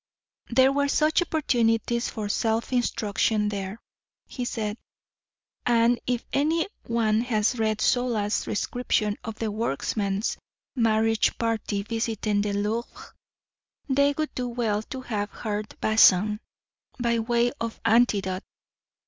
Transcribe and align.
There 0.49 0.71
were 0.71 0.87
such 0.87 1.21
opportunities 1.21 2.09
for 2.09 2.27
self 2.27 2.73
instruction 2.73 3.49
there, 3.49 3.79
he 4.25 4.45
said. 4.45 4.79
And 5.63 5.99
if 6.07 6.25
any 6.33 6.67
one 6.87 7.21
has 7.21 7.59
read 7.59 7.81
Zola's 7.81 8.45
description 8.45 9.15
of 9.23 9.35
the 9.35 9.51
workman's 9.51 10.37
marriage 10.75 11.37
party 11.37 11.83
visiting 11.83 12.41
the 12.41 12.53
Louvre, 12.53 13.13
they 13.87 14.15
would 14.17 14.33
do 14.33 14.47
well 14.47 14.81
to 14.89 15.01
have 15.01 15.29
heard 15.29 15.79
Bazin 15.79 16.39
by 16.99 17.19
way 17.19 17.51
of 17.61 17.79
antidote. 17.85 18.41